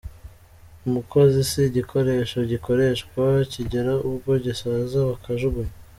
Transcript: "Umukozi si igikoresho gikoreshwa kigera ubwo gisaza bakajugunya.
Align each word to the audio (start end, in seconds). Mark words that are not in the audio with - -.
"Umukozi 0.87 1.39
si 1.49 1.61
igikoresho 1.69 2.37
gikoreshwa 2.51 3.23
kigera 3.51 3.93
ubwo 4.09 4.31
gisaza 4.45 4.97
bakajugunya. 5.09 5.73